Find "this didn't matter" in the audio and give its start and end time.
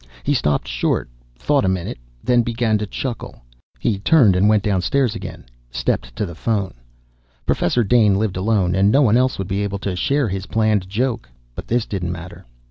11.67-12.47